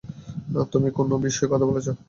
[0.71, 1.91] তুমি কোন বিষয়ে কথা বলছো?